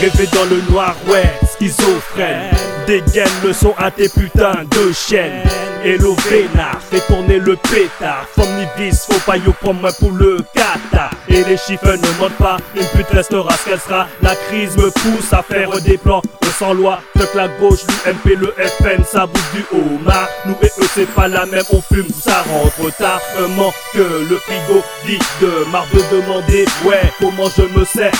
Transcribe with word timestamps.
Rêver 0.00 0.28
dans 0.32 0.44
le 0.44 0.60
noir, 0.70 0.94
ouais, 1.08 1.28
schizophrène. 1.44 2.52
Dégaine 2.86 3.26
le 3.42 3.52
son 3.52 3.74
à 3.76 3.90
tes 3.90 4.08
putains 4.08 4.62
de 4.70 4.92
chaînes. 4.92 5.42
Hello 5.84 6.14
vénard, 6.30 6.80
fais 6.80 7.00
tourner 7.00 7.38
le 7.40 7.56
pétard. 7.56 8.24
Formivis, 8.32 9.06
faut 9.10 9.18
pas 9.26 9.36
yo 9.36 9.52
prendre 9.60 9.92
pour 9.98 10.12
le 10.12 10.38
kata. 10.54 11.10
Et 11.38 11.44
les 11.44 11.56
chiffres 11.56 11.92
ne 11.92 12.20
mentent 12.20 12.36
pas, 12.36 12.56
une 12.74 12.84
pute 12.84 13.10
restera 13.10 13.50
ce 13.56 13.70
qu'elle 13.70 13.78
sera. 13.78 14.08
La 14.22 14.34
crise 14.34 14.76
me 14.76 14.90
pousse 14.90 15.32
à 15.32 15.40
faire 15.44 15.70
des 15.82 15.96
plans 15.96 16.20
sans 16.58 16.74
loi. 16.74 16.98
Fuck 17.16 17.34
la 17.34 17.48
gauche, 17.48 17.80
l'UMP, 17.86 18.36
le 18.36 18.54
FN, 18.56 19.04
ça 19.04 19.26
bouffe 19.26 19.54
du 19.54 19.64
homard. 19.72 20.28
Nous 20.46 20.56
et 20.62 20.66
eux, 20.66 20.88
c'est 20.94 21.08
pas 21.14 21.28
la 21.28 21.46
même, 21.46 21.62
on 21.72 21.80
fume, 21.80 22.08
ça 22.20 22.42
rentre 22.42 22.96
tard. 22.96 23.20
Un 23.38 23.48
que 23.94 24.02
le 24.28 24.36
frigo 24.36 24.82
dit 25.06 25.18
de 25.40 25.70
marre 25.70 25.86
de 25.92 26.00
demander, 26.16 26.64
ouais, 26.84 27.12
comment 27.20 27.48
je 27.56 27.62
me 27.78 27.84
sers 27.84 28.12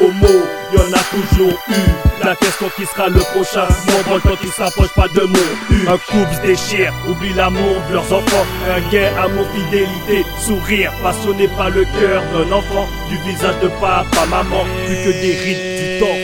homo. 0.00 0.42
Y'en 0.72 0.92
a 0.92 1.02
toujours 1.10 1.58
eu. 1.68 2.24
La 2.24 2.34
question 2.34 2.70
qui 2.74 2.86
sera 2.86 3.08
le 3.08 3.20
prochain, 3.20 3.68
mon 3.86 4.14
bon 4.14 4.20
quand 4.22 4.36
il 4.42 4.50
s'approche 4.50 4.92
pas 4.94 5.08
de 5.08 5.20
mon. 5.20 5.92
Un 5.92 5.98
couple 5.98 6.34
se 6.34 6.40
déchire, 6.40 6.92
oublie 7.06 7.34
l'amour 7.34 7.76
de 7.88 7.94
leurs 7.94 8.12
enfants. 8.12 8.46
Un 8.68 8.80
gay, 8.90 9.10
amour, 9.22 9.46
fidélité, 9.54 10.24
sourire, 10.40 10.92
passionné 11.02 11.48
par 11.48 11.70
le 11.70 11.84
cœur 11.84 12.22
d'un 12.32 12.50
enfant. 12.52 12.63
Du 13.08 13.16
visage 13.18 13.58
de 13.62 13.68
papa, 13.68 14.26
maman, 14.28 14.64
plus 14.86 14.96
que 14.96 15.10
des 15.20 15.34
rites 15.44 15.78
du 15.78 16.00
temps. 16.00 16.18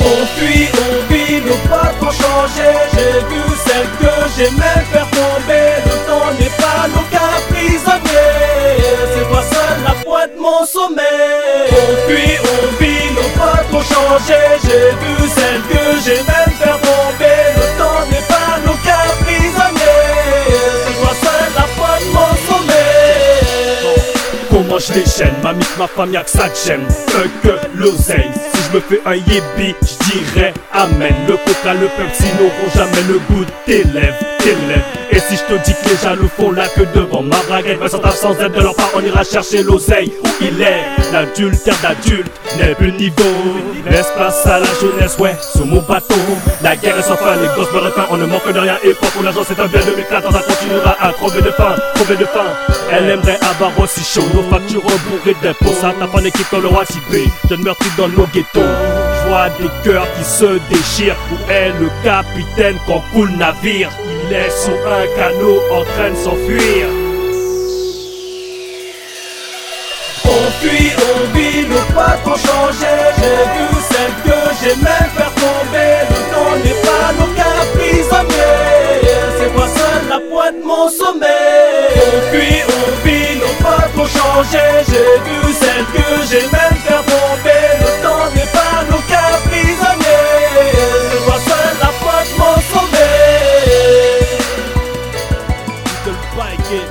On 0.00 0.26
fuit, 0.38 0.68
on 0.84 1.12
vit, 1.12 1.40
nos 1.40 1.60
pas 1.68 1.92
ont 2.00 2.10
changé. 2.10 2.68
J'ai 2.94 3.18
vu 3.28 3.42
celle 3.66 3.88
que 4.00 4.12
j'aimais 4.36 4.80
faire 4.92 5.10
tomber. 5.10 5.68
Le 5.84 5.96
temps 6.06 6.30
n'est 6.38 6.56
pas 6.56 6.86
nos 6.94 7.06
cas 7.10 7.36
prisonniers 7.50 8.78
C'est 9.12 9.28
moi 9.28 9.42
seul 9.42 9.76
la 9.84 9.94
pointe 10.04 10.34
de 10.34 10.40
mon 10.40 10.64
sommet. 10.64 11.02
On 11.72 12.08
fuit, 12.08 12.38
on 12.54 12.82
vit, 12.82 13.08
nos 13.14 13.30
pas 13.38 13.62
ont 13.76 13.82
changé. 13.82 14.40
J'ai 14.64 14.90
vu 15.02 15.28
celle 15.34 15.45
Comment 24.56 24.78
je 24.78 24.90
déchaîne, 24.94 25.34
ma 25.42 25.52
mythe, 25.52 25.76
ma 25.78 25.86
femme, 25.86 26.14
y'a 26.14 26.22
que 26.22 26.30
ça 26.30 26.48
que 26.48 26.56
j'aime. 26.64 26.86
Que 27.42 27.78
l'oseille. 27.78 28.30
Je 28.54 28.74
me 28.74 28.80
fais 28.80 29.02
un 29.04 29.16
yibi, 29.16 29.74
je 29.82 30.10
dirais 30.10 30.54
Amen. 30.72 31.12
Le 31.28 31.36
coca, 31.36 31.74
le 31.74 31.88
Pepsi 31.88 32.24
n'auront 32.38 32.72
jamais 32.74 33.02
le 33.06 33.18
goût 33.18 33.44
de 33.44 33.92
lèvres, 33.92 34.16
Et 35.10 35.18
si 35.18 35.36
je 35.36 35.42
te 35.42 35.64
dis 35.64 35.72
que 35.72 35.88
les 35.88 35.96
jaloux 35.96 36.28
font 36.36 36.52
la 36.52 36.68
queue 36.68 36.86
devant 36.94 37.22
ma 37.22 37.36
braguette, 37.48 37.80
ben 37.80 37.88
sans 37.88 38.00
sans 38.12 38.38
aide 38.38 38.52
de 38.52 38.60
leur 38.60 38.76
part, 38.76 38.90
on 38.94 39.00
ira 39.00 39.24
chercher 39.24 39.64
l'oseille 39.64 40.12
où 40.22 40.28
il 40.40 40.62
est. 40.62 40.84
L'adultère 41.12 41.74
d'adulte 41.82 42.30
n'est 42.56 42.74
plus 42.76 42.92
niveau. 42.92 43.24
Laisse 43.90 44.06
place 44.14 44.46
à 44.46 44.60
la 44.60 44.66
jeunesse, 44.80 45.16
ouais, 45.18 45.34
sur 45.52 45.66
mon 45.66 45.80
bateau. 45.80 46.14
La 46.62 46.76
guerre 46.76 46.98
est 46.98 47.02
sans 47.02 47.16
fin, 47.16 47.34
les 47.36 47.48
gosses 47.56 47.72
meurent 47.72 47.92
faim, 47.92 48.06
on 48.10 48.18
ne 48.18 48.26
manque 48.26 48.52
de 48.52 48.58
rien. 48.58 48.76
Et 48.84 48.94
pour 48.94 49.22
l'argent, 49.24 49.40
c'est 49.48 49.58
un 49.58 49.66
bien 49.66 49.80
2014, 49.84 50.32
ça 50.32 50.42
continuera 50.42 50.96
à 51.00 51.12
crever 51.12 51.42
de 51.42 51.50
faim, 51.50 51.74
crever 51.94 52.16
de 52.16 52.26
faim. 52.26 52.46
Elle 52.92 53.10
aimerait 53.10 53.38
avoir 53.50 53.72
aussi 53.80 54.04
chaud, 54.04 54.26
nos 54.32 54.42
factures 54.44 54.82
bourrées 54.82 55.36
d'impôts. 55.42 55.74
Ça 55.80 55.92
tape 55.98 56.14
en 56.14 56.24
équipe 56.24 56.46
dans 56.52 56.60
le 56.60 56.68
roi 56.68 56.84
cipé. 56.84 57.24
Jeune 57.48 57.64
meurtri 57.64 57.88
dans 57.98 58.08
nos 58.08 58.26
ghettos. 58.26 58.60
Je 58.60 59.28
vois 59.28 59.48
des 59.58 59.70
cœurs 59.82 60.06
qui 60.16 60.24
se 60.24 60.58
déchirent. 60.70 61.16
Où 61.32 61.50
est 61.50 61.72
le 61.80 61.88
capitaine 62.04 62.76
quand 62.86 63.02
coule 63.12 63.30
navire? 63.36 63.90
Il 64.28 64.34
est 64.34 64.50
sur 64.50 64.74
un 64.74 65.06
canot 65.14 65.60
en 65.70 65.84
train 65.84 66.10
de 66.10 66.16
s'enfuir. 66.16 66.86
On 70.24 70.50
fuit, 70.58 70.90
on 70.98 71.36
vit, 71.36 71.66
nos 71.68 71.94
pas 71.94 72.18
ont 72.26 72.34
changé. 72.34 72.92
J'ai 73.18 73.38
vu 73.54 73.66
celle 73.88 74.14
que 74.24 74.38
j'aimais 74.60 75.06
faire 75.16 75.32
tomber. 75.34 75.94
Le 76.10 76.20
temps 76.32 76.56
n'est 76.64 76.80
pas 76.82 77.12
nos 77.20 77.32
cas 77.34 77.62
prisonniers. 77.74 79.00
C'est 79.38 79.52
moi 79.54 79.68
seul 79.68 80.08
la 80.08 80.18
pointe 80.18 80.60
de 80.60 80.66
mon 80.66 80.88
sommet. 80.88 81.26
On 81.94 82.20
fuit, 82.32 82.62
on 82.66 83.06
vit, 83.06 83.38
nos 83.38 83.64
pas 83.64 83.86
ont 83.96 84.06
changé. 84.06 84.66
bike 96.36 96.70
it. 96.70 96.90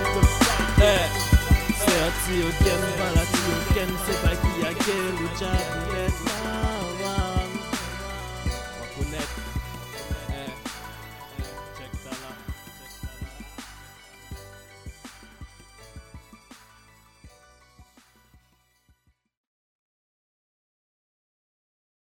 Se 1.78 1.94
a 2.01 2.09
ti 2.25 2.39
yo 2.41 2.50
gen, 2.63 2.81
bala 2.97 3.23
ti 3.31 3.39
yo 3.47 3.57
gen 3.73 3.89
Se 4.06 4.13
pa 4.22 4.31
ki 4.41 4.51
a 4.66 4.72
gen, 4.83 5.16
ou 5.22 5.29
chan 5.38 5.84